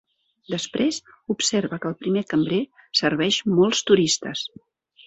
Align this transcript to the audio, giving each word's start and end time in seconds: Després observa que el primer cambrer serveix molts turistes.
Després 0.53 0.97
observa 1.35 1.79
que 1.83 1.89
el 1.91 1.99
primer 2.01 2.27
cambrer 2.35 2.63
serveix 3.05 3.43
molts 3.61 3.89
turistes. 3.93 4.47